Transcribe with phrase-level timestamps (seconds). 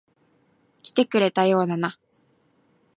[0.81, 1.99] 来てくれたようだな。